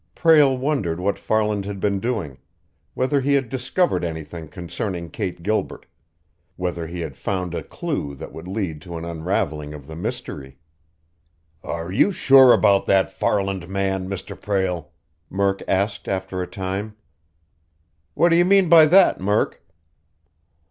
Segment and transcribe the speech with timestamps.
[0.15, 2.39] Prale wondered what Farland had been doing,
[2.95, 5.85] whether he had discovered anything concerning Kate Gilbert,
[6.55, 10.57] whether he had found a clew that would lead to an unraveling of the mystery.
[11.63, 14.35] "Are you sure about that Farland man, Mr.
[14.35, 14.89] Prale?"
[15.29, 16.95] Murk asked, after a time.
[18.15, 19.63] "What do you mean by that, Murk?"